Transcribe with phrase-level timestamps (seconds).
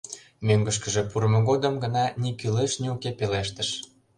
[0.45, 3.69] Мӧҥгышкыжӧ пурымо годым гына ни кӱлеш, ни уке— пелештыш: